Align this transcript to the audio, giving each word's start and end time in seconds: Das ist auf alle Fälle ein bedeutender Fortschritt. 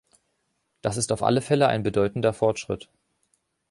Das 0.81 0.97
ist 0.97 1.11
auf 1.11 1.21
alle 1.21 1.41
Fälle 1.41 1.67
ein 1.67 1.83
bedeutender 1.83 2.33
Fortschritt. 2.33 2.89